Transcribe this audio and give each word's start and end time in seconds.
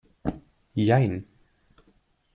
Jein. 0.73 1.27